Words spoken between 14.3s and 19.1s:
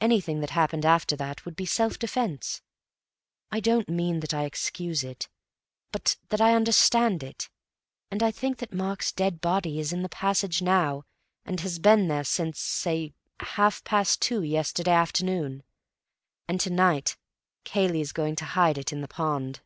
yesterday afternoon. And to night Cayley is going to hide it in the